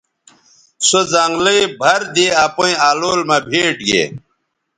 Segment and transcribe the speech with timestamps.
[0.87, 4.03] سو زنگلئ بَھر دے اپئیں الول مہ بھیٹ گے